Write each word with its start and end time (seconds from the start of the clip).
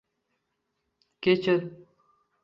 Kechir. 1.21 1.71